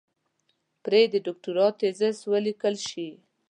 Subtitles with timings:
[0.83, 3.09] پرې د دوکتورا تېزس وليکل شي.